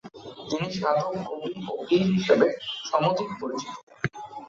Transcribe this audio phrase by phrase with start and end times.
[0.49, 2.47] তিনি সাধক কবি ও পীর হিসেবে
[2.89, 3.73] সমধিক পরিচিত।